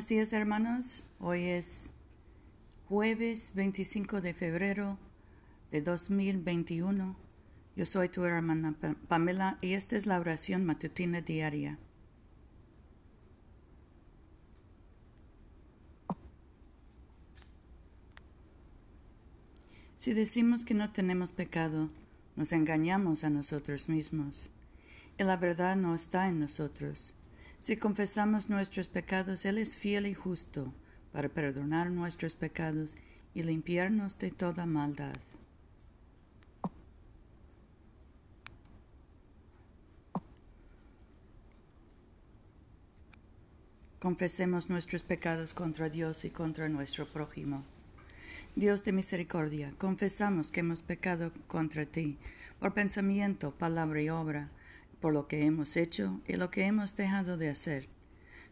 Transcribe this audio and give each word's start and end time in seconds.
Buenos 0.00 0.08
días 0.08 0.32
hermanos, 0.32 1.04
hoy 1.18 1.44
es 1.44 1.92
jueves 2.88 3.52
25 3.54 4.22
de 4.22 4.32
febrero 4.32 4.96
de 5.70 5.82
2021. 5.82 7.16
Yo 7.76 7.84
soy 7.84 8.08
tu 8.08 8.24
hermana 8.24 8.74
Pamela 9.08 9.58
y 9.60 9.74
esta 9.74 9.98
es 9.98 10.06
la 10.06 10.18
oración 10.18 10.64
matutina 10.64 11.20
diaria. 11.20 11.78
Si 19.98 20.14
decimos 20.14 20.64
que 20.64 20.72
no 20.72 20.90
tenemos 20.92 21.32
pecado, 21.32 21.90
nos 22.36 22.52
engañamos 22.52 23.22
a 23.22 23.28
nosotros 23.28 23.90
mismos 23.90 24.48
y 25.18 25.24
la 25.24 25.36
verdad 25.36 25.76
no 25.76 25.94
está 25.94 26.26
en 26.26 26.40
nosotros. 26.40 27.12
Si 27.60 27.76
confesamos 27.76 28.48
nuestros 28.48 28.88
pecados, 28.88 29.44
Él 29.44 29.58
es 29.58 29.76
fiel 29.76 30.06
y 30.06 30.14
justo 30.14 30.72
para 31.12 31.28
perdonar 31.28 31.90
nuestros 31.90 32.34
pecados 32.34 32.96
y 33.34 33.42
limpiarnos 33.42 34.18
de 34.18 34.30
toda 34.30 34.64
maldad. 34.64 35.12
Confesemos 44.00 44.70
nuestros 44.70 45.02
pecados 45.02 45.52
contra 45.52 45.90
Dios 45.90 46.24
y 46.24 46.30
contra 46.30 46.70
nuestro 46.70 47.04
prójimo. 47.04 47.62
Dios 48.56 48.82
de 48.84 48.92
misericordia, 48.92 49.74
confesamos 49.76 50.50
que 50.50 50.60
hemos 50.60 50.80
pecado 50.80 51.30
contra 51.46 51.84
ti 51.84 52.16
por 52.58 52.72
pensamiento, 52.72 53.50
palabra 53.50 54.00
y 54.00 54.08
obra 54.08 54.48
por 55.00 55.12
lo 55.12 55.26
que 55.26 55.44
hemos 55.44 55.76
hecho 55.76 56.20
y 56.26 56.34
lo 56.34 56.50
que 56.50 56.64
hemos 56.64 56.96
dejado 56.96 57.36
de 57.36 57.48
hacer. 57.48 57.88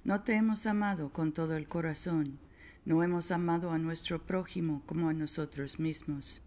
No 0.05 0.23
te 0.23 0.35
hemos 0.35 0.67
amado 0.67 1.13
con 1.13 1.33
todo 1.33 1.57
el 1.57 1.69
corazón, 1.69 2.39
no 2.85 3.03
hemos 3.03 3.31
amado 3.31 3.71
a 3.71 3.79
nuestro 3.79 4.25
prójimo 4.25 4.83
como 4.87 5.09
a 5.09 5.13
nosotros 5.13 5.79
mismos. 5.79 6.43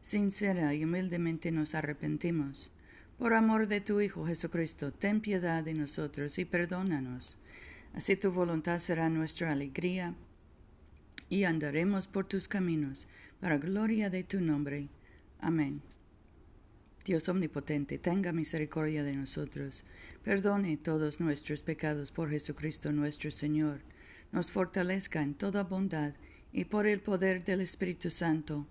Sincera 0.00 0.74
y 0.74 0.84
humildemente 0.84 1.52
nos 1.52 1.74
arrepentimos. 1.74 2.70
Por 3.18 3.32
amor 3.32 3.68
de 3.68 3.80
tu 3.80 4.00
Hijo 4.00 4.26
Jesucristo, 4.26 4.92
ten 4.92 5.20
piedad 5.20 5.62
de 5.62 5.74
nosotros 5.74 6.38
y 6.38 6.44
perdónanos. 6.44 7.36
Así 7.94 8.16
tu 8.16 8.32
voluntad 8.32 8.80
será 8.80 9.08
nuestra 9.08 9.52
alegría 9.52 10.14
y 11.28 11.44
andaremos 11.44 12.08
por 12.08 12.26
tus 12.26 12.48
caminos, 12.48 13.06
para 13.40 13.58
gloria 13.58 14.10
de 14.10 14.24
tu 14.24 14.40
nombre. 14.40 14.88
Amén. 15.40 15.80
Dios 17.04 17.28
omnipotente, 17.28 17.98
tenga 17.98 18.32
misericordia 18.32 19.04
de 19.04 19.14
nosotros, 19.14 19.84
perdone 20.22 20.78
todos 20.78 21.20
nuestros 21.20 21.62
pecados 21.62 22.10
por 22.10 22.30
Jesucristo 22.30 22.92
nuestro 22.92 23.30
Señor, 23.30 23.80
nos 24.32 24.50
fortalezca 24.50 25.22
en 25.22 25.34
toda 25.34 25.64
bondad 25.64 26.14
y 26.50 26.64
por 26.64 26.86
el 26.86 27.00
poder 27.00 27.44
del 27.44 27.60
Espíritu 27.60 28.08
Santo 28.08 28.66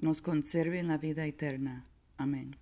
nos 0.00 0.20
conserve 0.20 0.80
en 0.80 0.88
la 0.88 0.98
vida 0.98 1.26
eterna. 1.26 1.86
Amén. 2.16 2.56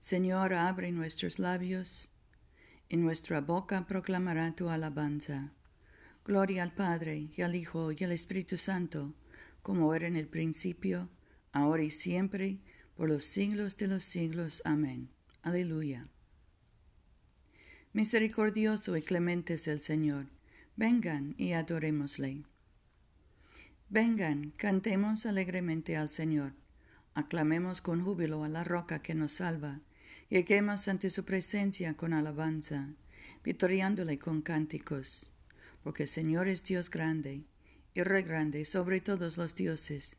Señor, 0.00 0.54
abre 0.54 0.90
nuestros 0.92 1.38
labios, 1.38 2.10
y 2.88 2.96
nuestra 2.96 3.40
boca 3.40 3.86
proclamará 3.86 4.54
tu 4.54 4.68
alabanza. 4.68 5.52
Gloria 6.24 6.62
al 6.62 6.72
Padre, 6.72 7.28
y 7.36 7.42
al 7.42 7.54
Hijo, 7.54 7.92
y 7.92 8.04
al 8.04 8.12
Espíritu 8.12 8.56
Santo, 8.56 9.14
como 9.62 9.94
era 9.94 10.06
en 10.06 10.16
el 10.16 10.28
principio, 10.28 11.08
ahora 11.52 11.82
y 11.82 11.90
siempre, 11.90 12.58
por 12.96 13.08
los 13.08 13.24
siglos 13.24 13.76
de 13.76 13.88
los 13.88 14.04
siglos. 14.04 14.62
Amén. 14.64 15.10
Aleluya. 15.42 16.08
Misericordioso 17.92 18.96
y 18.96 19.02
clemente 19.02 19.54
es 19.54 19.68
el 19.68 19.80
Señor. 19.80 20.26
Vengan 20.76 21.34
y 21.38 21.52
adorémosle. 21.52 22.42
Vengan, 23.88 24.52
cantemos 24.56 25.26
alegremente 25.26 25.96
al 25.96 26.08
Señor. 26.08 26.52
Aclamemos 27.14 27.80
con 27.80 28.02
júbilo 28.02 28.44
a 28.44 28.48
la 28.48 28.64
roca 28.64 29.00
que 29.00 29.14
nos 29.14 29.32
salva. 29.32 29.80
Lleguemos 30.28 30.88
ante 30.88 31.08
su 31.08 31.24
presencia 31.24 31.94
con 31.94 32.12
alabanza, 32.12 32.88
victoriándole 33.44 34.18
con 34.18 34.42
cánticos. 34.42 35.32
Porque 35.82 36.02
el 36.02 36.08
Señor 36.08 36.48
es 36.48 36.64
Dios 36.64 36.90
grande, 36.90 37.44
y 37.94 38.02
Rey 38.02 38.24
grande 38.24 38.64
sobre 38.64 39.00
todos 39.00 39.38
los 39.38 39.54
dioses 39.54 40.18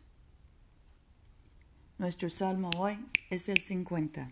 Nuestro 2.01 2.31
salmo 2.31 2.71
hoy 2.79 2.97
es 3.29 3.47
el 3.47 3.59
50. 3.59 4.31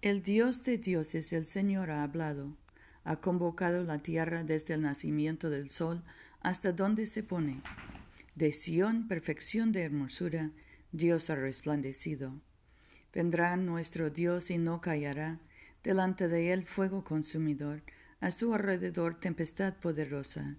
El 0.00 0.22
Dios 0.22 0.62
de 0.62 0.78
dioses, 0.78 1.32
el 1.32 1.44
Señor, 1.44 1.90
ha 1.90 2.04
hablado, 2.04 2.56
ha 3.02 3.16
convocado 3.16 3.82
la 3.82 3.98
tierra 3.98 4.44
desde 4.44 4.74
el 4.74 4.82
nacimiento 4.82 5.50
del 5.50 5.68
sol 5.68 6.04
hasta 6.40 6.70
donde 6.70 7.08
se 7.08 7.24
pone. 7.24 7.62
De 8.36 8.52
Sión, 8.52 9.08
perfección 9.08 9.72
de 9.72 9.82
hermosura, 9.82 10.52
Dios 10.92 11.30
ha 11.30 11.34
resplandecido. 11.34 12.40
Vendrá 13.12 13.56
nuestro 13.56 14.10
Dios 14.10 14.52
y 14.52 14.58
no 14.58 14.80
callará, 14.80 15.40
delante 15.82 16.28
de 16.28 16.52
él 16.52 16.64
fuego 16.64 17.02
consumidor, 17.02 17.82
a 18.20 18.30
su 18.30 18.54
alrededor 18.54 19.18
tempestad 19.18 19.74
poderosa. 19.74 20.58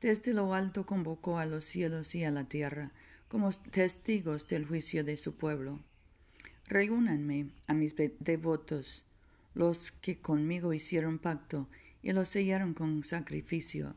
Desde 0.00 0.34
lo 0.34 0.54
alto 0.54 0.86
convocó 0.86 1.38
a 1.38 1.46
los 1.46 1.64
cielos 1.64 2.16
y 2.16 2.24
a 2.24 2.32
la 2.32 2.48
tierra, 2.48 2.90
como 3.30 3.52
testigos 3.52 4.48
del 4.48 4.66
juicio 4.66 5.04
de 5.04 5.16
su 5.16 5.36
pueblo. 5.36 5.78
Reúnanme 6.66 7.52
a 7.68 7.74
mis 7.74 7.94
devotos, 8.18 9.04
los 9.54 9.92
que 9.92 10.18
conmigo 10.18 10.74
hicieron 10.74 11.20
pacto 11.20 11.68
y 12.02 12.10
los 12.12 12.28
sellaron 12.28 12.74
con 12.74 13.04
sacrificio. 13.04 13.94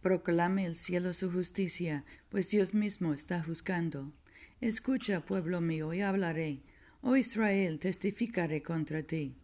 Proclame 0.00 0.64
el 0.64 0.76
cielo 0.76 1.12
su 1.12 1.32
justicia, 1.32 2.04
pues 2.28 2.48
Dios 2.48 2.72
mismo 2.72 3.12
está 3.12 3.42
juzgando. 3.42 4.12
Escucha, 4.60 5.24
pueblo 5.24 5.60
mío, 5.60 5.92
y 5.92 6.02
hablaré. 6.02 6.60
Oh 7.00 7.16
Israel, 7.16 7.80
testificaré 7.80 8.62
contra 8.62 9.02
ti. 9.02 9.34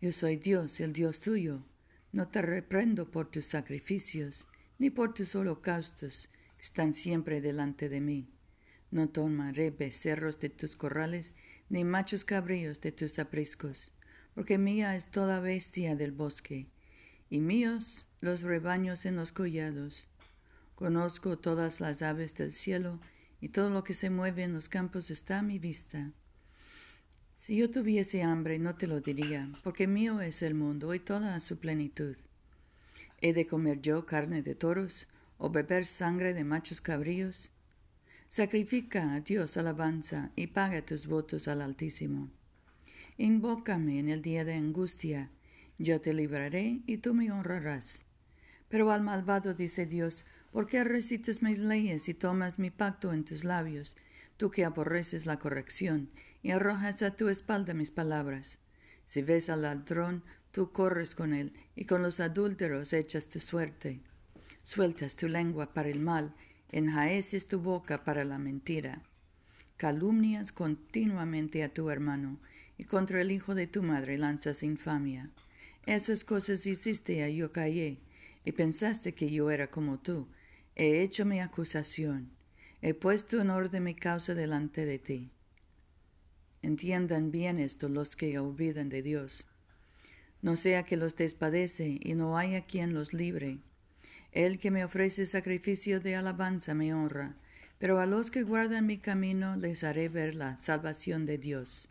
Yo 0.00 0.12
soy 0.12 0.36
Dios, 0.36 0.80
el 0.80 0.94
Dios 0.94 1.20
tuyo. 1.20 1.62
No 2.10 2.26
te 2.26 2.40
reprendo 2.40 3.10
por 3.10 3.30
tus 3.30 3.44
sacrificios, 3.44 4.48
ni 4.78 4.88
por 4.88 5.12
tus 5.12 5.34
holocaustos, 5.34 6.30
están 6.64 6.94
siempre 6.94 7.42
delante 7.42 7.90
de 7.90 8.00
mí. 8.00 8.26
No 8.90 9.10
tomaré 9.10 9.70
becerros 9.70 10.40
de 10.40 10.48
tus 10.48 10.76
corrales, 10.76 11.34
ni 11.68 11.84
machos 11.84 12.24
cabríos 12.24 12.80
de 12.80 12.90
tus 12.90 13.18
apriscos, 13.18 13.92
porque 14.34 14.56
mía 14.56 14.96
es 14.96 15.10
toda 15.10 15.40
bestia 15.40 15.94
del 15.94 16.12
bosque, 16.12 16.68
y 17.28 17.40
míos 17.40 18.06
los 18.22 18.40
rebaños 18.40 19.04
en 19.04 19.14
los 19.14 19.30
collados. 19.30 20.06
Conozco 20.74 21.38
todas 21.38 21.80
las 21.80 22.00
aves 22.00 22.34
del 22.34 22.50
cielo, 22.50 22.98
y 23.42 23.50
todo 23.50 23.68
lo 23.68 23.84
que 23.84 23.92
se 23.92 24.08
mueve 24.08 24.44
en 24.44 24.54
los 24.54 24.70
campos 24.70 25.10
está 25.10 25.40
a 25.40 25.42
mi 25.42 25.58
vista. 25.58 26.12
Si 27.36 27.56
yo 27.56 27.68
tuviese 27.68 28.22
hambre, 28.22 28.58
no 28.58 28.74
te 28.74 28.86
lo 28.86 29.02
diría, 29.02 29.52
porque 29.62 29.86
mío 29.86 30.22
es 30.22 30.40
el 30.40 30.54
mundo 30.54 30.94
y 30.94 30.98
toda 30.98 31.38
su 31.40 31.58
plenitud. 31.58 32.16
¿He 33.20 33.34
de 33.34 33.46
comer 33.46 33.82
yo 33.82 34.06
carne 34.06 34.40
de 34.40 34.54
toros? 34.54 35.08
O 35.44 35.50
beber 35.50 35.84
sangre 35.84 36.32
de 36.32 36.42
machos 36.42 36.80
cabríos? 36.80 37.50
Sacrifica 38.30 39.12
a 39.12 39.20
Dios 39.20 39.58
alabanza 39.58 40.30
y 40.36 40.46
paga 40.46 40.80
tus 40.80 41.06
votos 41.06 41.48
al 41.48 41.60
Altísimo. 41.60 42.30
Invócame 43.18 43.98
en 43.98 44.08
el 44.08 44.22
día 44.22 44.46
de 44.46 44.54
angustia, 44.54 45.30
yo 45.78 46.00
te 46.00 46.14
libraré 46.14 46.80
y 46.86 46.96
tú 46.96 47.12
me 47.12 47.30
honrarás. 47.30 48.06
Pero 48.70 48.90
al 48.90 49.02
malvado 49.02 49.52
dice 49.52 49.84
Dios, 49.84 50.24
¿por 50.50 50.66
qué 50.66 50.82
recites 50.82 51.42
mis 51.42 51.58
leyes 51.58 52.08
y 52.08 52.14
tomas 52.14 52.58
mi 52.58 52.70
pacto 52.70 53.12
en 53.12 53.26
tus 53.26 53.44
labios, 53.44 53.96
tú 54.38 54.50
que 54.50 54.64
aborreces 54.64 55.26
la 55.26 55.38
corrección 55.38 56.08
y 56.42 56.52
arrojas 56.52 57.02
a 57.02 57.16
tu 57.16 57.28
espalda 57.28 57.74
mis 57.74 57.90
palabras? 57.90 58.58
Si 59.04 59.20
ves 59.20 59.50
al 59.50 59.60
ladrón, 59.60 60.24
tú 60.52 60.72
corres 60.72 61.14
con 61.14 61.34
él, 61.34 61.52
y 61.76 61.84
con 61.84 62.00
los 62.00 62.18
adúlteros 62.18 62.94
echas 62.94 63.28
tu 63.28 63.40
suerte. 63.40 64.00
Sueltas 64.64 65.14
tu 65.14 65.28
lengua 65.28 65.74
para 65.74 65.90
el 65.90 66.00
mal, 66.00 66.34
enjaeces 66.72 67.46
tu 67.46 67.60
boca 67.60 68.02
para 68.02 68.24
la 68.24 68.38
mentira. 68.38 69.02
Calumnias 69.76 70.52
continuamente 70.52 71.62
a 71.62 71.68
tu 71.68 71.90
hermano, 71.90 72.40
y 72.78 72.84
contra 72.84 73.20
el 73.20 73.30
hijo 73.30 73.54
de 73.54 73.66
tu 73.66 73.82
madre 73.82 74.16
lanzas 74.16 74.62
infamia. 74.62 75.30
Esas 75.84 76.24
cosas 76.24 76.64
hiciste 76.64 77.30
y 77.30 77.36
yo 77.36 77.52
callé, 77.52 77.98
y 78.46 78.52
pensaste 78.52 79.12
que 79.12 79.30
yo 79.30 79.50
era 79.50 79.66
como 79.66 79.98
tú. 79.98 80.28
He 80.76 81.02
hecho 81.02 81.26
mi 81.26 81.40
acusación. 81.40 82.30
He 82.80 82.94
puesto 82.94 83.42
en 83.42 83.50
orden 83.50 83.84
mi 83.84 83.94
causa 83.94 84.34
delante 84.34 84.86
de 84.86 84.98
ti. 84.98 85.30
Entiendan 86.62 87.30
bien 87.30 87.58
esto 87.58 87.90
los 87.90 88.16
que 88.16 88.38
olvidan 88.38 88.88
de 88.88 89.02
Dios. 89.02 89.46
No 90.40 90.56
sea 90.56 90.84
que 90.84 90.96
los 90.96 91.16
despadece 91.16 91.98
y 92.00 92.14
no 92.14 92.38
haya 92.38 92.64
quien 92.64 92.94
los 92.94 93.12
libre. 93.12 93.58
El 94.34 94.58
que 94.58 94.72
me 94.72 94.84
ofrece 94.84 95.26
sacrificio 95.26 96.00
de 96.00 96.16
alabanza 96.16 96.74
me 96.74 96.92
honra, 96.92 97.36
pero 97.78 98.00
a 98.00 98.06
los 98.06 98.32
que 98.32 98.42
guardan 98.42 98.84
mi 98.84 98.98
camino 98.98 99.54
les 99.54 99.84
haré 99.84 100.08
ver 100.08 100.34
la 100.34 100.56
salvación 100.56 101.24
de 101.24 101.38
Dios. 101.38 101.88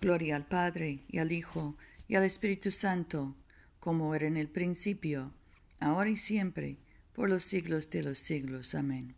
Gloria 0.00 0.36
al 0.36 0.46
Padre 0.46 1.00
y 1.08 1.18
al 1.18 1.32
Hijo 1.32 1.76
y 2.06 2.14
al 2.14 2.22
Espíritu 2.22 2.70
Santo, 2.70 3.34
como 3.80 4.14
era 4.14 4.28
en 4.28 4.36
el 4.36 4.46
principio, 4.48 5.32
ahora 5.80 6.08
y 6.08 6.16
siempre, 6.16 6.76
por 7.12 7.28
los 7.28 7.42
siglos 7.42 7.90
de 7.90 8.04
los 8.04 8.20
siglos. 8.20 8.76
Amén. 8.76 9.16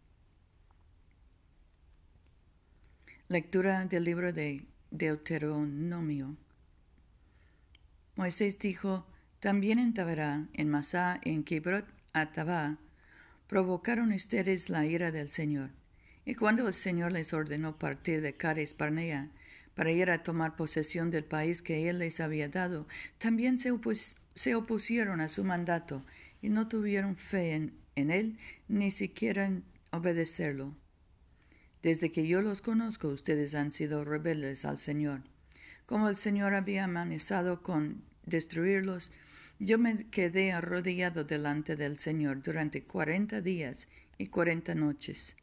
Lectura 3.28 3.84
del 3.84 4.04
libro 4.04 4.32
de 4.32 4.64
Deuteronomio. 4.90 6.34
Moisés 8.16 8.58
dijo, 8.58 9.06
también 9.40 9.78
en 9.78 9.92
Taberá, 9.92 10.48
en 10.54 10.70
Masá, 10.70 11.20
en 11.22 11.44
Kibrot 11.44 11.97
Atabá, 12.20 12.78
provocaron 13.48 14.12
ustedes 14.12 14.68
la 14.68 14.86
ira 14.86 15.10
del 15.10 15.28
Señor. 15.28 15.70
Y 16.24 16.34
cuando 16.34 16.68
el 16.68 16.74
Señor 16.74 17.12
les 17.12 17.32
ordenó 17.32 17.78
partir 17.78 18.20
de 18.20 18.34
Cades 18.34 18.76
Barnea 18.76 19.30
para 19.74 19.90
ir 19.90 20.10
a 20.10 20.22
tomar 20.22 20.56
posesión 20.56 21.10
del 21.10 21.24
país 21.24 21.62
que 21.62 21.88
Él 21.88 22.00
les 22.00 22.20
había 22.20 22.48
dado, 22.48 22.86
también 23.18 23.58
se, 23.58 23.72
opusieron 24.54 25.20
a 25.20 25.28
su 25.28 25.44
mandato 25.44 26.04
y 26.42 26.50
no 26.50 26.68
tuvieron 26.68 27.16
fe 27.16 27.54
en, 27.54 27.72
en 27.96 28.10
Él, 28.10 28.38
ni 28.68 28.90
siquiera 28.90 29.46
en 29.46 29.64
obedecerlo. 29.90 30.74
Desde 31.82 32.10
que 32.10 32.26
yo 32.26 32.42
los 32.42 32.60
conozco, 32.60 33.08
ustedes 33.08 33.54
han 33.54 33.72
sido 33.72 34.04
rebeldes 34.04 34.64
al 34.64 34.78
Señor. 34.78 35.22
Como 35.86 36.08
el 36.08 36.16
Señor 36.16 36.54
había 36.54 36.84
amenazado 36.84 37.62
con 37.62 38.02
destruirlos, 38.26 39.10
yo 39.58 39.78
me 39.78 40.04
quedé 40.10 40.52
arrodillado 40.52 41.24
delante 41.24 41.76
del 41.76 41.98
Señor 41.98 42.42
durante 42.42 42.82
cuarenta 42.82 43.40
días 43.40 43.88
y 44.16 44.28
cuarenta 44.28 44.74
noches. 44.74 45.36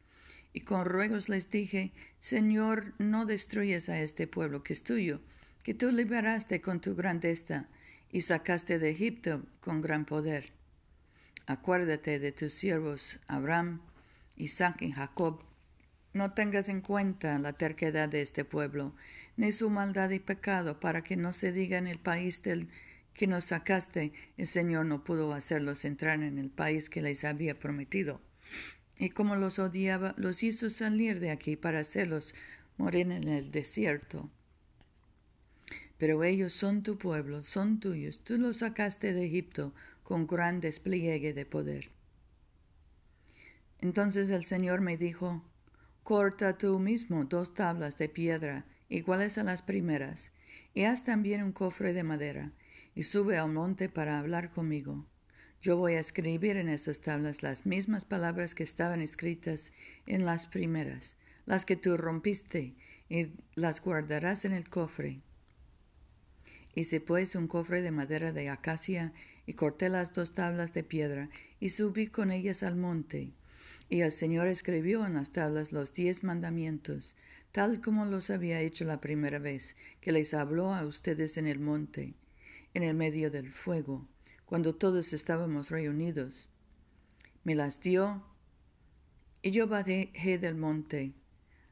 Y 0.53 0.62
con 0.62 0.85
ruegos 0.85 1.27
les 1.27 1.50
dije, 1.50 1.91
Señor, 2.19 2.94
no 2.97 3.25
destruyes 3.25 3.89
a 3.89 4.00
este 4.00 4.25
pueblo 4.25 4.63
que 4.63 4.73
es 4.73 4.83
tuyo, 4.83 5.19
que 5.63 5.73
tú 5.73 5.91
liberaste 5.91 6.62
con 6.62 6.79
tu 6.79 6.95
grandeza 6.95 7.67
y 8.12 8.21
sacaste 8.21 8.79
de 8.79 8.91
Egipto 8.91 9.44
con 9.59 9.81
gran 9.81 10.06
poder. 10.06 10.53
Acuérdate 11.45 12.19
de 12.19 12.31
tus 12.31 12.53
siervos 12.53 13.19
Abraham, 13.27 13.81
Isaac 14.38 14.81
y 14.81 14.94
Jacob. 14.94 15.44
No 16.13 16.31
tengas 16.31 16.69
en 16.69 16.79
cuenta 16.79 17.38
la 17.39 17.53
terquedad 17.53 18.07
de 18.07 18.21
este 18.21 18.45
pueblo, 18.45 18.94
ni 19.35 19.51
su 19.51 19.69
maldad 19.69 20.12
y 20.12 20.19
pecado, 20.19 20.79
para 20.79 21.03
que 21.03 21.17
no 21.17 21.33
se 21.33 21.51
diga 21.51 21.77
en 21.77 21.88
el 21.88 22.00
país 22.00 22.41
del 22.41 22.69
que 23.15 23.27
nos 23.27 23.45
sacaste, 23.45 24.13
el 24.38 24.45
Señor 24.45 24.85
no 24.85 25.03
pudo 25.03 25.33
hacerlos 25.33 25.85
entrar 25.85 26.21
en 26.21 26.38
el 26.38 26.50
país 26.50 26.89
que 26.89 27.01
les 27.01 27.23
había 27.23 27.57
prometido. 27.57 28.21
Y 28.97 29.09
como 29.09 29.35
los 29.35 29.57
odiaba, 29.57 30.13
los 30.17 30.44
hizo 30.44 30.69
salir 30.69 31.19
de 31.19 31.31
aquí 31.31 31.56
para 31.56 31.79
hacerlos 31.79 32.35
morir 32.77 33.12
en 33.12 33.27
el 33.27 33.51
desierto. 33.51 34.29
Pero 35.97 36.23
ellos 36.23 36.53
son 36.53 36.83
tu 36.83 36.97
pueblo, 36.97 37.41
son 37.41 37.79
tuyos, 37.79 38.21
tú 38.23 38.38
los 38.38 38.57
sacaste 38.57 39.13
de 39.13 39.25
Egipto 39.25 39.73
con 40.03 40.27
gran 40.27 40.59
despliegue 40.59 41.33
de 41.33 41.45
poder. 41.45 41.89
Entonces 43.79 44.29
el 44.29 44.44
Señor 44.44 44.81
me 44.81 44.97
dijo, 44.97 45.44
Corta 46.03 46.57
tú 46.57 46.79
mismo 46.79 47.25
dos 47.25 47.53
tablas 47.53 47.97
de 47.97 48.09
piedra 48.09 48.65
iguales 48.89 49.38
a 49.38 49.44
las 49.44 49.62
primeras, 49.62 50.31
y 50.73 50.83
haz 50.83 51.03
también 51.03 51.41
un 51.41 51.51
cofre 51.51 51.94
de 51.94 52.03
madera, 52.03 52.51
y 52.95 53.03
sube 53.03 53.38
al 53.38 53.51
monte 53.51 53.89
para 53.89 54.18
hablar 54.18 54.50
conmigo. 54.50 55.06
Yo 55.62 55.77
voy 55.77 55.95
a 55.95 56.00
escribir 56.00 56.56
en 56.56 56.69
esas 56.69 57.01
tablas 57.01 57.44
las 57.44 57.65
mismas 57.65 58.06
palabras 58.06 58.56
que 58.56 58.63
estaban 58.63 59.01
escritas 59.01 59.71
en 60.07 60.25
las 60.25 60.47
primeras, 60.47 61.18
las 61.45 61.65
que 61.65 61.75
tú 61.75 61.97
rompiste, 61.97 62.74
y 63.09 63.33
las 63.53 63.81
guardarás 63.81 64.45
en 64.45 64.53
el 64.53 64.69
cofre. 64.69 65.19
Hice 66.74 67.01
pues 67.01 67.36
un 67.36 67.47
cofre 67.47 67.81
de 67.81 67.92
madera 67.92 68.31
de 68.31 68.50
acacia, 68.50 69.12
y 69.45 69.53
corté 69.53 69.89
las 69.89 70.13
dos 70.13 70.33
tablas 70.33 70.74
de 70.74 70.83
piedra, 70.83 71.30
y 71.59 71.69
subí 71.69 72.07
con 72.07 72.31
ellas 72.31 72.63
al 72.63 72.75
monte. 72.75 73.33
Y 73.89 74.01
el 74.01 74.12
Señor 74.12 74.48
escribió 74.48 75.06
en 75.06 75.15
las 75.15 75.31
tablas 75.31 75.71
los 75.71 75.94
diez 75.94 76.24
mandamientos, 76.24 77.15
tal 77.51 77.81
como 77.81 78.06
los 78.06 78.30
había 78.30 78.62
hecho 78.62 78.86
la 78.86 79.01
primera 79.01 79.39
vez 79.39 79.75
que 80.01 80.12
les 80.12 80.33
habló 80.33 80.74
a 80.74 80.86
ustedes 80.86 81.38
en 81.38 81.48
el 81.48 81.59
monte 81.59 82.15
en 82.75 82.83
el 82.83 82.94
medio 82.94 83.31
del 83.31 83.51
fuego, 83.51 84.06
cuando 84.45 84.75
todos 84.75 85.13
estábamos 85.13 85.69
reunidos. 85.69 86.50
Me 87.45 87.56
las 87.56 87.80
dio 87.80 88.22
y 89.42 89.51
yo 89.51 89.66
bajé 89.68 90.38
del 90.39 90.56
monte. 90.56 91.13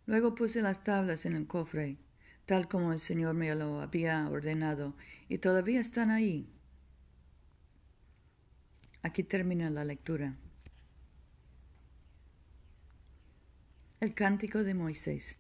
Luego 0.06 0.34
puse 0.34 0.62
las 0.62 0.86
tablas 0.86 1.26
en 1.26 1.36
el 1.36 1.46
cofre, 1.46 1.98
tal 2.46 2.70
como 2.70 2.94
el 2.94 3.00
Señor 3.00 3.34
me 3.34 3.54
lo 3.54 3.82
había 3.82 4.30
ordenado, 4.30 4.96
y 5.28 5.40
todavía 5.40 5.82
están 5.82 6.10
ahí. 6.10 6.50
Aquí 9.02 9.24
termina 9.24 9.70
la 9.70 9.84
lectura. 9.84 10.38
El 14.00 14.14
cántico 14.14 14.64
de 14.64 14.74
Moisés. 14.74 15.38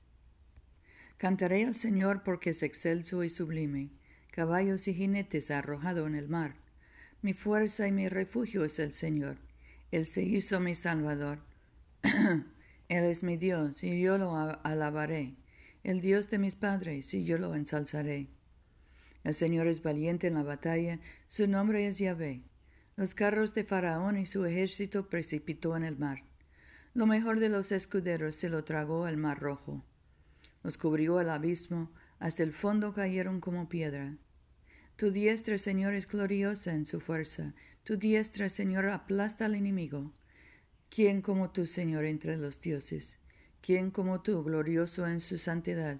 Cantaré 1.18 1.64
al 1.64 1.76
Señor 1.76 2.24
porque 2.24 2.50
es 2.50 2.64
excelso 2.64 3.24
y 3.24 3.30
sublime 3.30 3.92
caballos 4.34 4.88
y 4.88 4.96
jinetes 4.96 5.52
arrojado 5.52 6.08
en 6.08 6.16
el 6.16 6.28
mar. 6.28 6.56
Mi 7.22 7.34
fuerza 7.34 7.88
y 7.88 7.92
mi 7.92 8.10
refugio 8.10 8.66
es 8.66 8.80
el 8.80 8.92
Señor. 8.92 9.38
Él 9.92 10.08
se 10.08 10.24
hizo 10.24 10.60
mi 10.60 10.74
Salvador. 10.74 11.38
Él 12.90 13.04
es 13.04 13.22
mi 13.22 13.38
Dios 13.38 13.84
y 13.84 14.02
yo 14.02 14.18
lo 14.18 14.36
alabaré. 14.64 15.36
El 15.84 16.02
Dios 16.02 16.32
de 16.32 16.40
mis 16.40 16.56
padres 16.56 17.14
y 17.14 17.26
yo 17.26 17.38
lo 17.38 17.54
ensalzaré. 17.54 18.28
El 19.24 19.36
Señor 19.36 19.68
es 19.68 19.84
valiente 19.84 20.28
en 20.28 20.34
la 20.34 20.44
batalla, 20.44 21.00
su 21.28 21.48
nombre 21.48 21.86
es 21.86 22.00
Yahvé. 22.00 22.42
Los 22.96 23.14
carros 23.14 23.54
de 23.54 23.64
Faraón 23.64 24.18
y 24.18 24.26
su 24.26 24.46
ejército 24.46 25.10
precipitó 25.10 25.78
en 25.78 25.84
el 25.84 25.98
mar. 26.00 26.24
Lo 26.96 27.06
mejor 27.06 27.40
de 27.40 27.50
los 27.50 27.72
escuderos 27.72 28.36
se 28.36 28.50
lo 28.50 28.64
tragó 28.64 29.08
el 29.08 29.18
mar 29.18 29.40
rojo. 29.40 29.86
Los 30.64 30.80
cubrió 30.80 31.20
el 31.20 31.30
abismo, 31.30 31.92
hasta 32.20 32.42
el 32.42 32.54
fondo 32.54 32.94
cayeron 32.94 33.40
como 33.40 33.70
piedra. 33.70 34.18
Tu 35.04 35.12
diestra, 35.12 35.58
Señor, 35.58 35.96
es 35.96 36.08
gloriosa 36.08 36.72
en 36.72 36.86
su 36.86 37.02
fuerza. 37.02 37.54
Tu 37.84 37.98
diestra, 37.98 38.48
Señor, 38.48 38.88
aplasta 38.88 39.44
al 39.44 39.54
enemigo. 39.54 40.14
¿Quién 40.90 41.22
como 41.22 41.52
tú, 41.52 41.68
Señor, 41.68 42.06
entre 42.06 42.38
los 42.38 42.62
dioses? 42.62 43.20
¿Quién 43.60 43.92
como 43.92 44.22
tú, 44.22 44.42
glorioso 44.46 45.06
en 45.06 45.20
su 45.20 45.40
santidad? 45.40 46.00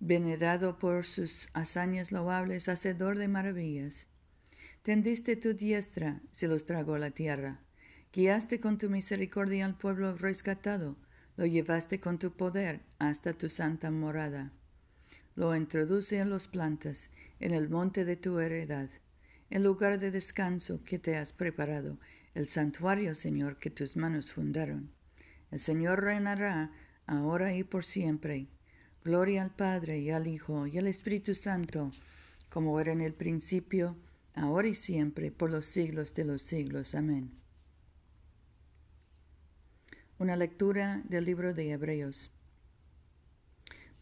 Venerado 0.00 0.78
por 0.78 1.06
sus 1.06 1.48
hazañas 1.54 2.12
loables, 2.12 2.68
hacedor 2.68 3.16
de 3.16 3.28
maravillas. 3.28 4.06
Tendiste 4.82 5.36
tu 5.36 5.54
diestra, 5.54 6.20
se 6.30 6.48
los 6.48 6.66
tragó 6.66 6.98
la 6.98 7.12
tierra. 7.12 7.62
Guiaste 8.12 8.60
con 8.60 8.76
tu 8.76 8.90
misericordia 8.90 9.64
al 9.64 9.78
pueblo 9.78 10.14
rescatado, 10.14 10.98
lo 11.38 11.46
llevaste 11.46 12.00
con 12.00 12.18
tu 12.18 12.32
poder 12.36 12.82
hasta 12.98 13.32
tu 13.32 13.48
santa 13.48 13.90
morada 13.90 14.52
lo 15.34 15.56
introduce 15.56 16.18
en 16.18 16.30
las 16.30 16.48
plantas, 16.48 17.10
en 17.40 17.52
el 17.52 17.68
monte 17.68 18.04
de 18.04 18.16
tu 18.16 18.38
heredad, 18.38 18.90
en 19.50 19.62
lugar 19.64 19.98
de 19.98 20.10
descanso 20.10 20.82
que 20.84 20.98
te 20.98 21.16
has 21.16 21.32
preparado, 21.32 21.98
el 22.34 22.46
santuario, 22.46 23.14
Señor, 23.14 23.58
que 23.58 23.70
tus 23.70 23.96
manos 23.96 24.32
fundaron. 24.32 24.90
El 25.50 25.58
Señor 25.58 26.02
reinará 26.02 26.72
ahora 27.06 27.54
y 27.54 27.62
por 27.62 27.84
siempre. 27.84 28.46
Gloria 29.04 29.42
al 29.42 29.50
Padre 29.50 29.98
y 29.98 30.10
al 30.10 30.26
Hijo 30.26 30.66
y 30.66 30.78
al 30.78 30.86
Espíritu 30.86 31.34
Santo, 31.34 31.90
como 32.48 32.78
era 32.80 32.92
en 32.92 33.00
el 33.00 33.12
principio, 33.12 33.96
ahora 34.34 34.68
y 34.68 34.74
siempre, 34.74 35.30
por 35.30 35.50
los 35.50 35.66
siglos 35.66 36.14
de 36.14 36.24
los 36.24 36.42
siglos. 36.42 36.94
Amén. 36.94 37.32
Una 40.18 40.36
lectura 40.36 41.02
del 41.04 41.24
libro 41.24 41.52
de 41.52 41.72
Hebreos. 41.72 42.30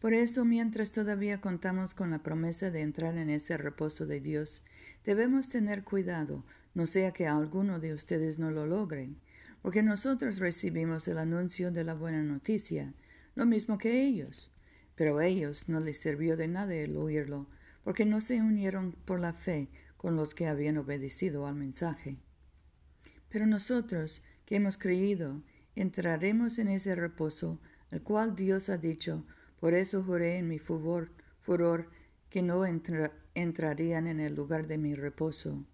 Por 0.01 0.15
eso, 0.15 0.45
mientras 0.45 0.91
todavía 0.91 1.39
contamos 1.41 1.93
con 1.93 2.09
la 2.09 2.23
promesa 2.23 2.71
de 2.71 2.81
entrar 2.81 3.19
en 3.19 3.29
ese 3.29 3.55
reposo 3.55 4.07
de 4.07 4.19
Dios, 4.19 4.63
debemos 5.05 5.47
tener 5.47 5.83
cuidado, 5.83 6.43
no 6.73 6.87
sea 6.87 7.11
que 7.11 7.27
alguno 7.27 7.79
de 7.79 7.93
ustedes 7.93 8.39
no 8.39 8.49
lo 8.49 8.65
logre, 8.65 9.11
porque 9.61 9.83
nosotros 9.83 10.39
recibimos 10.39 11.07
el 11.07 11.19
anuncio 11.19 11.71
de 11.71 11.83
la 11.83 11.93
buena 11.93 12.23
noticia, 12.23 12.95
lo 13.35 13.45
mismo 13.45 13.77
que 13.77 14.03
ellos, 14.03 14.49
pero 14.95 15.19
a 15.19 15.27
ellos 15.27 15.69
no 15.69 15.79
les 15.79 15.99
sirvió 15.99 16.35
de 16.35 16.47
nada 16.47 16.73
el 16.73 16.97
oírlo, 16.97 17.47
porque 17.83 18.03
no 18.03 18.21
se 18.21 18.41
unieron 18.41 18.93
por 19.05 19.19
la 19.19 19.33
fe 19.33 19.69
con 19.97 20.15
los 20.15 20.33
que 20.33 20.47
habían 20.47 20.79
obedecido 20.79 21.45
al 21.45 21.53
mensaje. 21.53 22.17
Pero 23.29 23.45
nosotros, 23.45 24.23
que 24.45 24.55
hemos 24.55 24.79
creído, 24.79 25.43
entraremos 25.75 26.57
en 26.57 26.69
ese 26.69 26.95
reposo, 26.95 27.61
el 27.91 28.01
cual 28.01 28.35
Dios 28.35 28.69
ha 28.69 28.79
dicho, 28.79 29.27
por 29.61 29.75
eso 29.75 30.03
juré 30.03 30.39
en 30.39 30.49
mi 30.49 30.57
furor, 30.57 31.11
furor 31.39 31.87
que 32.31 32.41
no 32.41 32.65
entrarían 32.65 34.07
en 34.07 34.19
el 34.19 34.33
lugar 34.33 34.65
de 34.65 34.79
mi 34.79 34.95
reposo. 34.95 35.65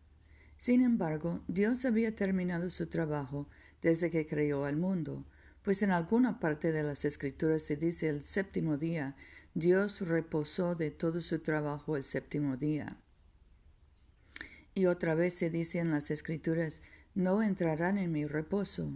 Sin 0.57 0.81
embargo, 0.81 1.41
Dios 1.47 1.85
había 1.85 2.13
terminado 2.13 2.69
su 2.69 2.87
trabajo 2.87 3.47
desde 3.81 4.11
que 4.11 4.27
creó 4.27 4.67
el 4.67 4.75
mundo, 4.75 5.25
pues 5.61 5.83
en 5.83 5.91
alguna 5.91 6.39
parte 6.41 6.73
de 6.73 6.83
las 6.83 7.05
Escrituras 7.05 7.63
se 7.63 7.77
dice 7.77 8.09
el 8.09 8.23
séptimo 8.23 8.77
día, 8.77 9.15
Dios 9.53 10.01
reposó 10.01 10.75
de 10.75 10.91
todo 10.91 11.21
su 11.21 11.39
trabajo 11.39 11.95
el 11.95 12.03
séptimo 12.03 12.57
día. 12.57 12.97
Y 14.73 14.87
otra 14.87 15.15
vez 15.15 15.33
se 15.35 15.49
dice 15.49 15.79
en 15.79 15.91
las 15.91 16.11
Escrituras, 16.11 16.81
no 17.15 17.41
entrarán 17.41 17.97
en 17.97 18.11
mi 18.11 18.25
reposo. 18.25 18.91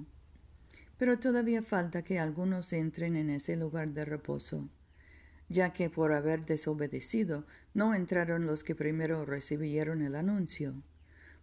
Pero 0.98 1.18
todavía 1.18 1.64
falta 1.64 2.04
que 2.04 2.20
algunos 2.20 2.74
entren 2.74 3.16
en 3.16 3.30
ese 3.30 3.56
lugar 3.56 3.90
de 3.94 4.06
reposo, 4.06 4.70
ya 5.52 5.74
que 5.74 5.90
por 5.90 6.14
haber 6.14 6.46
desobedecido 6.46 7.46
no 7.74 7.94
entraron 7.94 8.46
los 8.46 8.64
que 8.64 8.74
primero 8.74 9.26
recibieron 9.26 10.02
el 10.02 10.16
anuncio. 10.16 10.82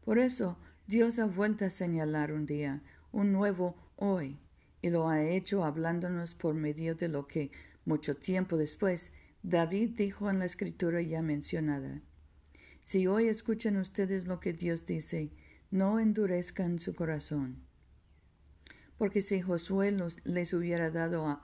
Por 0.03 0.19
eso 0.19 0.59
Dios 0.87 1.19
ha 1.19 1.27
vuelto 1.27 1.67
a 1.67 1.71
señalar 1.71 2.33
un 2.33 2.47
día, 2.47 2.83
un 3.13 3.33
nuevo 3.33 3.77
hoy, 3.97 4.39
y 4.81 4.89
lo 4.89 5.09
ha 5.09 5.23
hecho 5.23 5.65
hablándonos 5.65 6.35
por 6.35 6.55
medio 6.55 6.95
de 6.95 7.09
lo 7.09 7.27
que, 7.27 7.51
mucho 7.85 8.17
tiempo 8.17 8.57
después, 8.57 9.13
David 9.43 9.91
dijo 9.91 10.31
en 10.31 10.39
la 10.39 10.47
escritura 10.47 11.03
ya 11.03 11.21
mencionada. 11.21 12.01
Si 12.83 13.07
hoy 13.07 13.29
escuchan 13.29 13.77
ustedes 13.77 14.27
lo 14.27 14.41
que 14.41 14.55
Dios 14.55 14.87
dice, 14.87 15.31
no 15.71 16.01
endurezcan 16.01 16.79
su 16.79 16.95
corazón. 16.95 17.63
Porque 18.97 19.21
si 19.21 19.43
Josué 19.43 19.95
les 20.25 20.55
hubiera 20.55 20.91
dado 20.91 21.43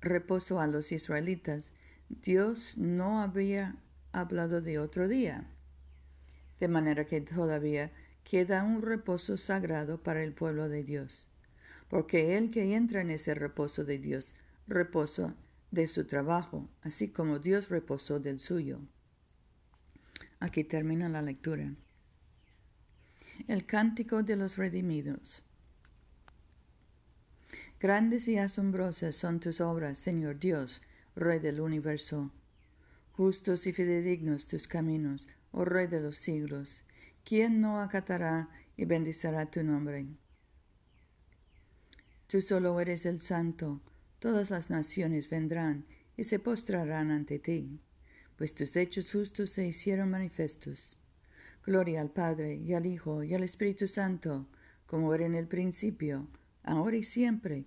reposo 0.00 0.60
a 0.60 0.66
los 0.66 0.90
israelitas, 0.90 1.72
Dios 2.20 2.76
no 2.76 3.22
había 3.22 3.76
hablado 4.12 4.60
de 4.60 4.78
otro 4.78 5.08
día. 5.08 5.46
De 6.60 6.68
manera 6.68 7.06
que 7.06 7.20
todavía 7.20 7.90
queda 8.22 8.62
un 8.62 8.82
reposo 8.82 9.36
sagrado 9.36 10.02
para 10.02 10.22
el 10.22 10.32
pueblo 10.32 10.68
de 10.68 10.84
Dios. 10.84 11.28
Porque 11.88 12.36
el 12.36 12.50
que 12.50 12.74
entra 12.76 13.00
en 13.00 13.10
ese 13.10 13.34
reposo 13.34 13.84
de 13.84 13.98
Dios, 13.98 14.34
reposo 14.66 15.34
de 15.70 15.88
su 15.88 16.06
trabajo, 16.06 16.68
así 16.82 17.08
como 17.08 17.38
Dios 17.38 17.70
reposó 17.70 18.20
del 18.20 18.40
suyo. 18.40 18.78
Aquí 20.38 20.64
termina 20.64 21.08
la 21.08 21.22
lectura. 21.22 21.74
El 23.48 23.64
cántico 23.64 24.22
de 24.22 24.36
los 24.36 24.56
redimidos. 24.56 25.42
Grandes 27.80 28.28
y 28.28 28.38
asombrosas 28.38 29.16
son 29.16 29.40
tus 29.40 29.60
obras, 29.60 29.98
Señor 29.98 30.38
Dios, 30.38 30.82
Rey 31.14 31.38
del 31.38 31.60
universo. 31.60 32.30
Justos 33.12 33.66
y 33.66 33.72
fidedignos 33.72 34.46
tus 34.46 34.66
caminos, 34.66 35.28
oh 35.50 35.64
Rey 35.64 35.86
de 35.86 36.00
los 36.00 36.16
siglos. 36.16 36.82
¿Quién 37.24 37.60
no 37.60 37.80
acatará 37.80 38.48
y 38.76 38.84
bendicirá 38.84 39.50
tu 39.50 39.62
nombre? 39.62 40.06
Tú 42.26 42.40
solo 42.40 42.80
eres 42.80 43.04
el 43.06 43.20
santo, 43.20 43.80
todas 44.18 44.50
las 44.50 44.70
naciones 44.70 45.28
vendrán 45.28 45.84
y 46.16 46.24
se 46.24 46.38
postrarán 46.38 47.10
ante 47.10 47.38
ti 47.38 47.80
pues 48.42 48.56
tus 48.56 48.76
hechos 48.76 49.12
justos 49.12 49.50
se 49.50 49.66
hicieron 49.66 50.10
manifestos. 50.10 50.96
Gloria 51.64 52.00
al 52.00 52.10
Padre, 52.10 52.56
y 52.56 52.74
al 52.74 52.86
Hijo, 52.86 53.22
y 53.22 53.34
al 53.34 53.44
Espíritu 53.44 53.86
Santo, 53.86 54.48
como 54.86 55.14
era 55.14 55.24
en 55.24 55.36
el 55.36 55.46
principio, 55.46 56.26
ahora 56.64 56.96
y 56.96 57.04
siempre, 57.04 57.66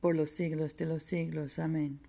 por 0.00 0.16
los 0.16 0.30
siglos 0.30 0.76
de 0.76 0.86
los 0.86 1.02
siglos. 1.02 1.58
Amén. 1.58 2.00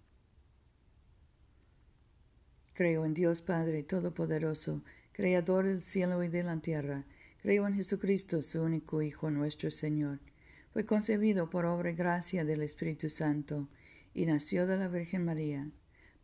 Creo 2.73 3.05
en 3.05 3.13
Dios 3.13 3.41
Padre 3.41 3.83
Todopoderoso, 3.83 4.83
Creador 5.11 5.65
del 5.65 5.83
cielo 5.83 6.23
y 6.23 6.29
de 6.29 6.43
la 6.43 6.57
tierra. 6.59 7.05
Creo 7.41 7.67
en 7.67 7.75
Jesucristo, 7.75 8.41
su 8.43 8.61
único 8.61 9.01
Hijo, 9.01 9.29
nuestro 9.29 9.71
Señor. 9.71 10.19
Fue 10.71 10.85
concebido 10.85 11.49
por 11.49 11.65
obra 11.65 11.91
y 11.91 11.95
gracia 11.95 12.45
del 12.45 12.61
Espíritu 12.61 13.09
Santo, 13.09 13.67
y 14.13 14.25
nació 14.25 14.65
de 14.67 14.77
la 14.77 14.87
Virgen 14.87 15.25
María 15.25 15.69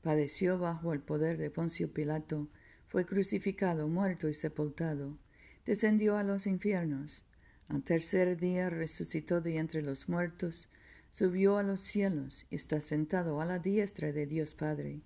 padeció 0.07 0.57
bajo 0.57 0.93
el 0.93 1.01
poder 1.01 1.37
de 1.37 1.49
Poncio 1.49 1.91
Pilato, 1.91 2.47
fue 2.87 3.05
crucificado, 3.05 3.89
muerto 3.89 4.29
y 4.29 4.33
sepultado, 4.33 5.17
descendió 5.65 6.15
a 6.15 6.23
los 6.23 6.47
infiernos, 6.47 7.25
al 7.67 7.83
tercer 7.83 8.37
día 8.37 8.69
resucitó 8.69 9.41
de 9.41 9.57
entre 9.57 9.81
los 9.81 10.07
muertos, 10.07 10.69
subió 11.17 11.57
a 11.57 11.63
los 11.63 11.79
cielos 11.81 12.45
y 12.51 12.55
está 12.57 12.79
sentado 12.79 13.41
a 13.41 13.45
la 13.45 13.57
diestra 13.57 14.11
de 14.11 14.27
Dios 14.27 14.53
Padre. 14.53 15.01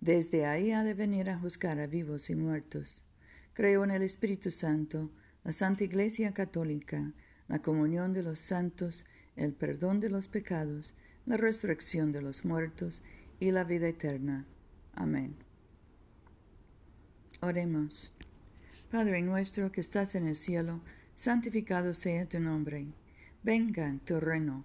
Desde 0.00 0.46
ahí 0.46 0.72
ha 0.72 0.82
de 0.82 0.94
venir 0.94 1.28
a 1.28 1.38
juzgar 1.38 1.78
a 1.80 1.86
vivos 1.86 2.30
y 2.30 2.34
muertos. 2.34 3.04
Creo 3.52 3.84
en 3.84 3.90
el 3.90 4.00
Espíritu 4.00 4.50
Santo, 4.50 5.10
la 5.42 5.52
Santa 5.52 5.84
Iglesia 5.84 6.32
Católica, 6.32 7.12
la 7.46 7.60
comunión 7.60 8.14
de 8.14 8.22
los 8.22 8.38
santos, 8.38 9.04
el 9.36 9.52
perdón 9.52 10.00
de 10.00 10.08
los 10.08 10.28
pecados, 10.28 10.94
la 11.26 11.36
resurrección 11.36 12.10
de 12.10 12.22
los 12.22 12.46
muertos 12.46 13.02
y 13.38 13.50
la 13.50 13.64
vida 13.64 13.88
eterna. 13.88 14.46
Amén. 14.94 15.36
Oremos. 17.42 18.14
Padre 18.90 19.20
nuestro 19.20 19.70
que 19.70 19.82
estás 19.82 20.14
en 20.14 20.26
el 20.26 20.36
cielo, 20.36 20.80
santificado 21.16 21.92
sea 21.92 22.26
tu 22.26 22.40
nombre. 22.40 22.86
Venga 23.42 23.94
tu 24.06 24.20
reino, 24.20 24.64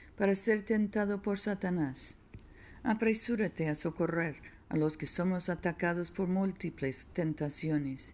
para 0.21 0.35
ser 0.35 0.61
tentado 0.61 1.23
por 1.23 1.39
Satanás, 1.39 2.15
apresúrate 2.83 3.69
a 3.69 3.73
socorrer 3.73 4.35
a 4.69 4.77
los 4.77 4.95
que 4.95 5.07
somos 5.07 5.49
atacados 5.49 6.11
por 6.11 6.27
múltiples 6.27 7.07
tentaciones. 7.13 8.13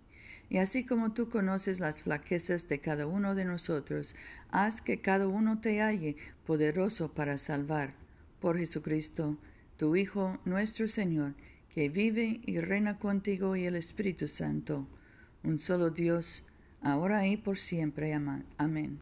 Y 0.50 0.60
así 0.60 0.86
como 0.86 1.12
tú 1.12 1.28
conoces 1.28 1.82
las 1.82 2.04
flaquezas 2.04 2.70
de 2.70 2.80
cada 2.80 3.08
uno 3.08 3.36
de 3.36 3.44
nosotros, 3.44 4.16
haz 4.52 4.82
que 4.82 5.02
cada 5.02 5.28
uno 5.28 5.60
te 5.60 5.82
halle 5.82 6.16
poderoso 6.46 7.12
para 7.12 7.38
salvar. 7.38 7.92
Por 8.40 8.58
Jesucristo, 8.58 9.38
tu 9.76 9.98
Hijo 9.98 10.40
nuestro 10.46 10.88
Señor, 10.88 11.34
que 11.76 11.90
vive 11.90 12.40
y 12.46 12.62
reina 12.62 13.00
contigo 13.00 13.58
y 13.58 13.66
el 13.66 13.76
Espíritu 13.76 14.30
Santo, 14.30 14.88
un 15.44 15.60
solo 15.60 15.90
Dios, 15.90 16.46
ahora 16.82 17.28
y 17.28 17.36
por 17.36 17.58
siempre. 17.58 18.14
Amén. 18.14 19.02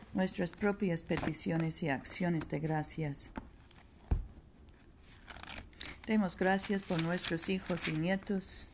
nuestras 0.13 0.51
propias 0.51 1.03
peticiones 1.03 1.83
y 1.83 1.89
acciones 1.89 2.49
de 2.49 2.59
gracias. 2.59 3.31
Demos 6.07 6.35
gracias 6.35 6.83
por 6.83 7.01
nuestros 7.01 7.47
hijos 7.49 7.87
y 7.87 7.93
nietos, 7.93 8.69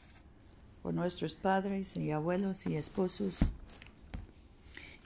por 0.82 0.94
nuestros 0.94 1.36
padres 1.36 1.96
y 1.98 2.12
abuelos 2.12 2.65
y 2.65 2.75
esposos. 2.75 3.38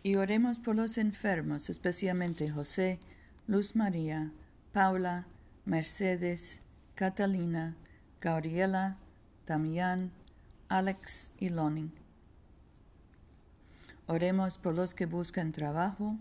Y 0.04 0.16
oremos 0.16 0.60
por 0.60 0.76
los 0.76 0.98
enfermos, 0.98 1.70
especialmente 1.70 2.50
José, 2.50 3.00
Luz 3.48 3.76
María, 3.76 4.32
Paula, 4.72 5.26
Mercedes, 5.66 6.62
Catalina, 6.96 7.76
Gabriela, 8.22 8.98
Damián, 9.46 10.12
Alex 10.70 11.32
y 11.40 11.50
Lonnie. 11.50 12.01
Oremos 14.12 14.58
por 14.58 14.76
los 14.76 14.94
que 14.94 15.06
buscan 15.06 15.54
trabajo, 15.54 16.18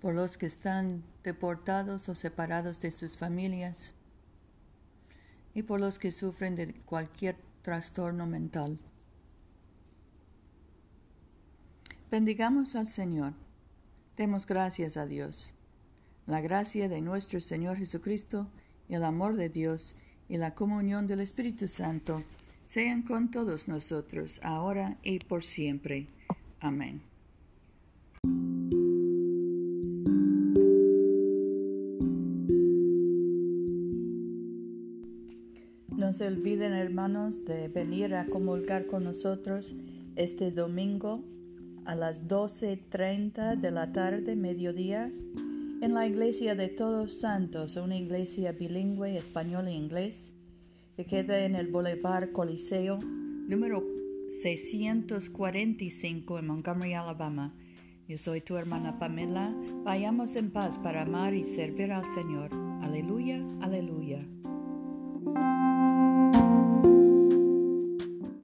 por 0.00 0.12
los 0.12 0.36
que 0.36 0.46
están 0.46 1.04
deportados 1.22 2.08
o 2.08 2.16
separados 2.16 2.80
de 2.80 2.90
sus 2.90 3.16
familias 3.16 3.94
y 5.54 5.62
por 5.62 5.78
los 5.78 6.00
que 6.00 6.10
sufren 6.10 6.56
de 6.56 6.74
cualquier 6.84 7.36
trastorno 7.62 8.26
mental. 8.26 8.76
Bendigamos 12.10 12.74
al 12.74 12.88
Señor. 12.88 13.34
Demos 14.16 14.46
gracias 14.46 14.96
a 14.96 15.06
Dios. 15.06 15.54
La 16.26 16.40
gracia 16.40 16.88
de 16.88 17.00
nuestro 17.00 17.40
Señor 17.40 17.76
Jesucristo, 17.76 18.48
el 18.88 19.04
amor 19.04 19.36
de 19.36 19.48
Dios 19.48 19.94
y 20.28 20.38
la 20.38 20.56
comunión 20.56 21.06
del 21.06 21.20
Espíritu 21.20 21.68
Santo 21.68 22.24
sean 22.66 23.02
con 23.02 23.30
todos 23.30 23.68
nosotros, 23.68 24.40
ahora 24.42 24.98
y 25.02 25.18
por 25.18 25.44
siempre. 25.44 26.06
Amén. 26.60 27.02
No 35.96 36.12
se 36.12 36.26
olviden, 36.26 36.72
hermanos, 36.72 37.44
de 37.44 37.68
venir 37.68 38.14
a 38.14 38.26
comulgar 38.26 38.86
con 38.86 39.04
nosotros 39.04 39.74
este 40.16 40.50
domingo 40.50 41.24
a 41.84 41.94
las 41.94 42.26
12.30 42.28 43.60
de 43.60 43.70
la 43.70 43.92
tarde, 43.92 44.36
mediodía, 44.36 45.12
en 45.80 45.94
la 45.94 46.06
iglesia 46.06 46.54
de 46.54 46.68
Todos 46.68 47.12
Santos, 47.20 47.76
una 47.76 47.96
iglesia 47.96 48.52
bilingüe 48.52 49.16
español 49.16 49.68
e 49.68 49.72
inglés, 49.72 50.32
que 50.96 51.04
queda 51.04 51.44
en 51.44 51.54
el 51.56 51.68
Boulevard 51.68 52.32
Coliseo, 52.32 52.98
número 53.02 53.84
645 54.42 56.38
en 56.38 56.46
Montgomery, 56.46 56.94
Alabama. 56.94 57.54
Yo 58.06 58.18
soy 58.18 58.40
tu 58.40 58.56
hermana 58.56 58.98
Pamela. 58.98 59.54
Vayamos 59.82 60.36
en 60.36 60.50
paz 60.50 60.78
para 60.78 61.02
amar 61.02 61.34
y 61.34 61.44
servir 61.44 61.92
al 61.92 62.04
Señor. 62.14 62.50
Aleluya. 62.82 63.44